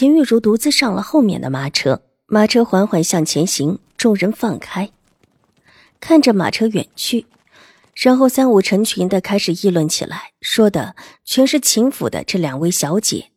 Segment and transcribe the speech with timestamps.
[0.00, 4.90] 秦玉茹独自上了后面的马车，马车缓缓向前行，众人放开，
[6.00, 7.26] 看着马车远去，
[7.94, 13.30] 然后三五成群的开始议论起来，说的全是秦府的这两位小姐。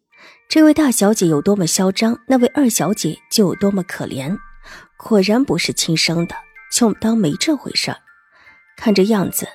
[0.47, 4.37] 这位大小姐有多么嚣张，那位二小姐就有多么可怜。
[4.95, 6.35] 果然不是亲生的，
[6.73, 7.97] 就当没这回事儿。
[8.77, 9.49] 看这样子，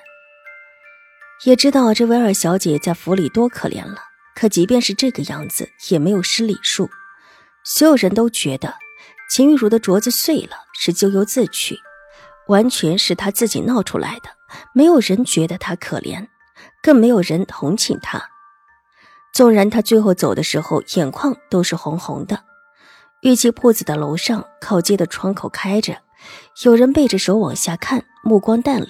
[1.43, 3.95] 也知道这位二小姐在府里多可怜了。
[4.35, 6.87] 可即便是这个样子，也没有失礼数。
[7.63, 8.75] 所有人都觉得
[9.29, 11.77] 秦玉茹的镯子碎了是咎由自取，
[12.47, 14.29] 完全是他自己闹出来的。
[14.73, 16.27] 没有人觉得他可怜，
[16.81, 18.29] 更没有人同情他。
[19.31, 22.43] 纵然他最后走的时候眼眶都是红红的。
[23.21, 26.01] 玉器铺子的楼上靠街的窗口开着，
[26.63, 28.89] 有人背着手往下看，目光淡冷，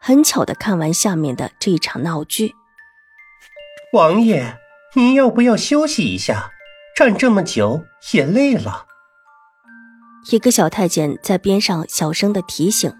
[0.00, 2.54] 很巧的看完下面的这一场闹剧。
[3.92, 4.56] 王爷，
[4.94, 6.52] 您要不要休息一下？
[6.94, 8.86] 站这么久也累了。
[10.30, 12.94] 一个小太监在边上小声的提醒，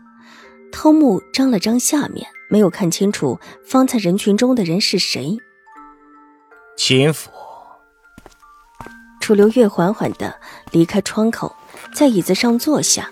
[0.72, 5.38] 偷目张了张下面，没有看清楚方才人群中的人是谁。
[6.76, 7.30] 秦府。
[9.20, 10.38] 楚留月缓缓的
[10.72, 11.54] 离开窗口，
[11.94, 13.08] 在椅子上坐下。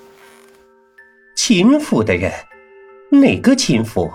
[1.37, 2.31] 秦府的人，
[3.09, 4.13] 哪个秦府？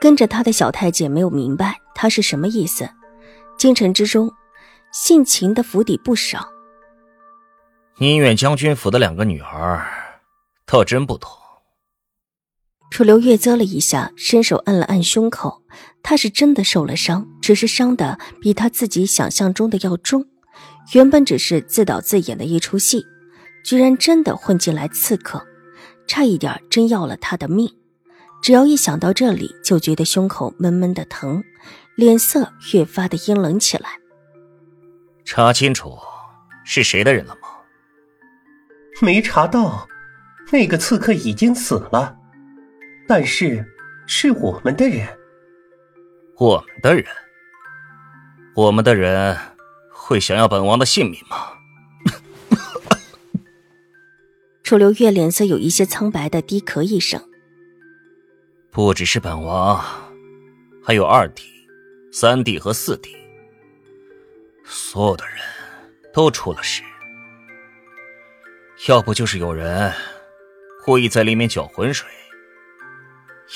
[0.00, 2.88] 跟着他的小太监没有明白他是什么意思。
[3.58, 4.32] 京城之中。
[4.92, 6.48] 姓秦的府邸不少。
[7.98, 9.86] 宁远将军府的两个女儿，
[10.66, 11.30] 倒真不同。
[12.90, 15.62] 楚留月啧了一下，伸手按了按胸口，
[16.02, 20.24] 他是真的受了伤，只是伤的比他自己想象中的要重。
[20.92, 23.04] 原本只是自导自演的一出戏，
[23.64, 25.44] 居然真的混进来刺客，
[26.06, 27.68] 差一点真要了他的命。
[28.40, 31.42] 只要一想到这里，就觉得胸口闷闷的疼，
[31.96, 33.98] 脸色越发的阴冷起来。
[35.26, 35.98] 查清楚
[36.64, 37.48] 是谁的人了吗？
[39.02, 39.86] 没查到，
[40.52, 42.16] 那个刺客已经死了，
[43.08, 43.66] 但是
[44.06, 45.06] 是我们的人。
[46.38, 47.04] 我们的人，
[48.54, 49.36] 我们的人
[49.90, 51.52] 会想要本王的性命吗？
[54.62, 57.20] 楚留月脸色有一些苍白的低咳一声。
[58.70, 59.84] 不只是本王，
[60.84, 61.42] 还有二弟、
[62.12, 63.16] 三弟和四弟。
[64.68, 65.36] 所有的人
[66.12, 66.82] 都出了事，
[68.88, 69.92] 要不就是有人
[70.84, 72.08] 故意在里面搅浑水，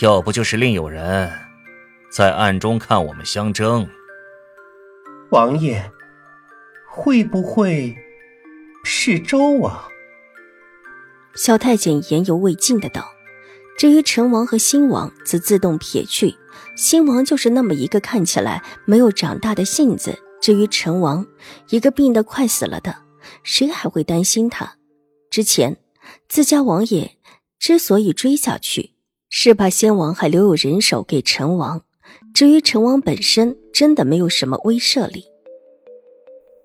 [0.00, 1.30] 要不就是另有人
[2.10, 3.88] 在暗中看我们相争。
[5.30, 5.90] 王爷，
[6.88, 7.96] 会不会
[8.84, 9.82] 是周王？
[11.34, 13.12] 小太监言犹未尽的道。
[13.76, 16.36] 至于陈王和新王，则自动撇去。
[16.76, 20.18] 新王就是那么一个看起来没有长大的性子。
[20.40, 21.26] 至于陈王，
[21.68, 22.96] 一个病得快死了的，
[23.42, 24.76] 谁还会担心他？
[25.30, 25.76] 之前
[26.28, 27.16] 自家王爷
[27.58, 28.94] 之所以追下去，
[29.28, 31.82] 是怕先王还留有人手给陈王。
[32.34, 35.24] 至于陈王本身，真的没有什么威慑力。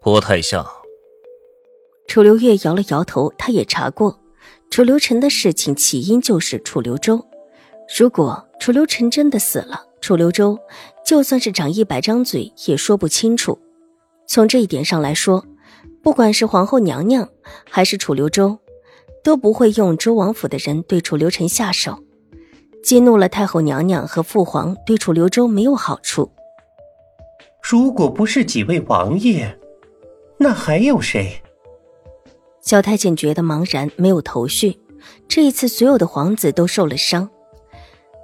[0.01, 0.65] 不太像。
[2.07, 4.19] 楚留月摇了摇头，他也查过，
[4.69, 7.23] 楚留臣的事情起因就是楚留州。
[7.97, 10.57] 如果楚留臣真的死了，楚留州
[11.05, 13.59] 就算是长一百张嘴，也说不清楚。
[14.27, 15.45] 从这一点上来说，
[16.01, 17.29] 不管是皇后娘娘
[17.69, 18.59] 还是楚留周，
[19.23, 21.97] 都不会用周王府的人对楚留臣下手，
[22.83, 26.31] 激怒了太后娘娘和父皇，对楚留周没有好处。
[27.61, 29.57] 如果不是几位王爷，
[30.37, 31.41] 那还有谁？
[32.61, 34.79] 小太监觉得茫然，没有头绪。
[35.27, 37.29] 这一次，所有的皇子都受了伤，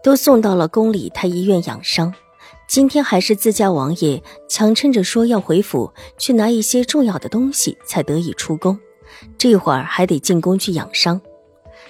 [0.04, 2.14] 都送到了宫里太医院养伤。
[2.72, 8.80] 今天还是自家王爷强撑着说要回府去拿一些重要的东西，才得以出宫。
[9.38, 11.20] 这会儿还得进宫去养伤。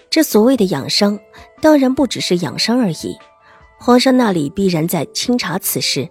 [0.10, 1.20] 这所谓的养伤，
[1.62, 3.16] 当然不只是养伤而已。
[3.78, 6.10] 皇上那里必然在清查此事。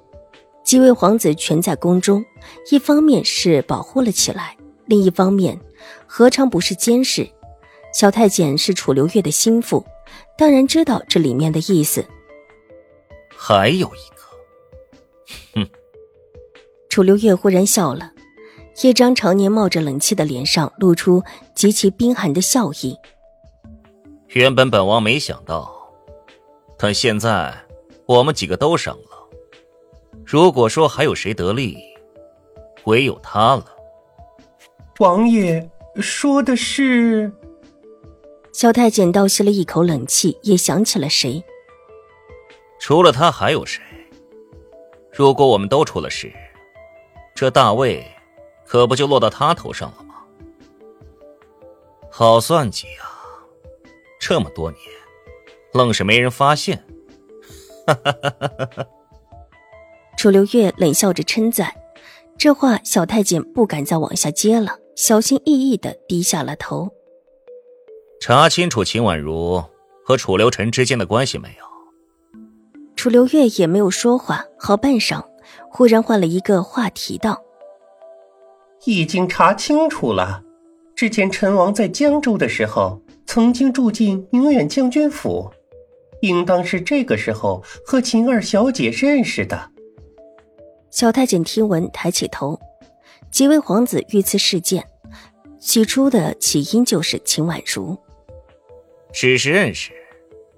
[0.63, 2.25] 几位皇子全在宫中，
[2.71, 4.57] 一方面是保护了起来，
[4.87, 5.59] 另一方面
[6.07, 7.29] 何尝不是监视？
[7.93, 9.85] 小太监是楚留月的心腹，
[10.39, 12.05] 当然知道这里面的意思。
[13.37, 14.20] 还有一个。
[16.89, 18.13] 楚留月忽然笑了，
[18.83, 21.23] 一张常年冒着冷气的脸上露出
[21.55, 22.97] 极其冰寒的笑意。
[24.29, 25.73] 原本本王没想到，
[26.79, 27.55] 但现在
[28.07, 29.29] 我们几个都伤了。
[30.25, 31.77] 如果说还有谁得利，
[32.85, 33.67] 唯有他了。
[34.99, 37.33] 王爷说的是？
[38.53, 41.43] 萧太监倒吸了一口冷气，也想起了谁。
[42.81, 43.81] 除了他还有谁？
[45.21, 46.33] 如果我们都出了事，
[47.35, 48.11] 这大位
[48.65, 50.15] 可不就落到他头上了吗？
[52.11, 53.05] 好算计啊！
[54.19, 54.81] 这么多年，
[55.75, 56.83] 愣是没人发现。
[57.87, 58.87] 哈哈哈哈哈！
[60.17, 61.71] 楚留月冷笑着称赞，
[62.39, 66.91] 这话小太监不敢再往下接了，小心翼翼的低下了头。
[68.23, 69.63] 查清楚秦婉如
[70.03, 71.70] 和楚留臣之间的关系没有？
[73.01, 75.25] 楚留月也没有说话，好半晌，
[75.71, 77.43] 忽然换了一个话题道
[78.85, 80.43] ：“已经查清楚了。
[80.95, 85.51] 之前陈王在江州的时候，曾经住进宁远将军府，
[86.21, 89.71] 应当是这个时候和秦二小姐认识的。”
[90.93, 92.61] 小太监听闻，抬起头。
[93.31, 94.87] 几位皇子遇刺事件，
[95.59, 97.97] 起初的起因就是秦婉如。
[99.11, 99.91] 只是认识，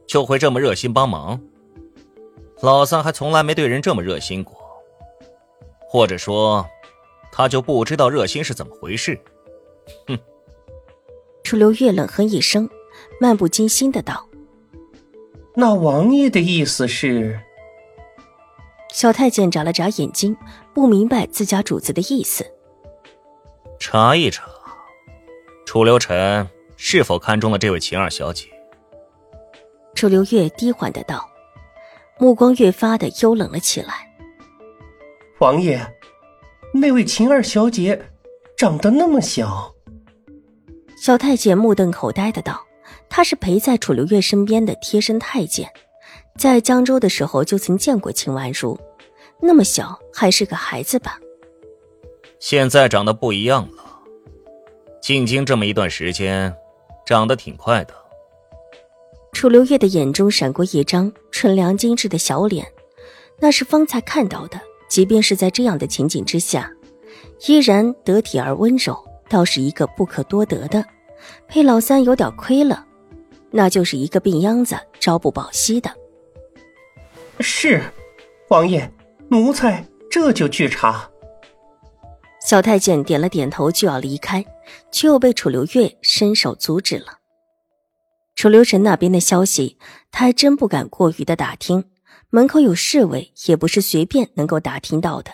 [0.08, 1.40] 就会这么热心帮忙？
[2.62, 4.56] 老三还从来没对人这么热心过，
[5.80, 6.64] 或者说，
[7.32, 9.18] 他就不知道热心是怎么回事。
[10.06, 10.16] 哼！
[11.42, 12.70] 楚留月冷哼一声，
[13.20, 14.28] 漫不经心的道
[15.56, 17.40] ：“那王爷的意思是？”
[18.92, 20.36] 小太监眨了眨眼睛，
[20.72, 22.46] 不明白自家主子的意思。
[23.80, 24.44] 查一查，
[25.66, 28.46] 楚留臣是否看中了这位秦二小姐？
[29.96, 31.28] 楚留月低缓的道。
[32.22, 34.08] 目光越发的幽冷了起来。
[35.40, 35.84] 王爷，
[36.72, 38.00] 那位秦二小姐
[38.56, 39.74] 长得那么小。
[40.96, 42.64] 小太监目瞪口呆的道
[43.10, 45.68] ：“他是陪在楚留月身边的贴身太监，
[46.38, 48.78] 在江州的时候就曾见过秦婉如，
[49.40, 51.18] 那么小还是个孩子吧？
[52.38, 53.82] 现在长得不一样了，
[55.00, 56.54] 进京这么一段时间，
[57.04, 57.92] 长得挺快的。”
[59.32, 62.64] 楚留月的眼中闪过一张纯良精致的小脸，
[63.40, 64.60] 那是方才看到的。
[64.88, 66.70] 即便是在这样的情景之下，
[67.48, 68.96] 依然得体而温柔，
[69.28, 70.84] 倒是一个不可多得的。
[71.48, 72.86] 配老三有点亏了，
[73.50, 75.90] 那就是一个病秧子，朝不保夕的。
[77.40, 77.82] 是，
[78.48, 78.92] 王爷，
[79.28, 81.10] 奴才这就去查。
[82.46, 84.44] 小太监点了点头，就要离开，
[84.92, 87.21] 却又被楚留月伸手阻止了。
[88.34, 89.78] 楚留臣那边的消息，
[90.10, 91.84] 他还真不敢过于的打听。
[92.30, 95.32] 门口有侍卫，也不是随便能够打听到的。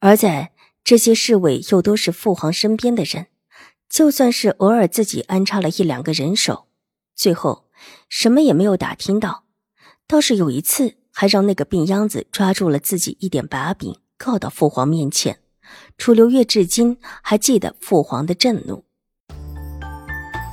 [0.00, 0.52] 而在
[0.82, 3.28] 这些侍卫又都是父皇身边的人，
[3.88, 6.66] 就算是偶尔自己安插了一两个人手，
[7.14, 7.68] 最后
[8.08, 9.44] 什么也没有打听到。
[10.08, 15.38] 倒是有一次，还让那个病秧子抓住了自己一点把柄，告到父皇面前。
[15.96, 18.84] 楚留月至今还记得父皇的震怒。